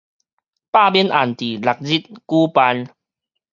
[0.03, 0.17] 罷免案佇六
[1.79, 2.87] 日舉辦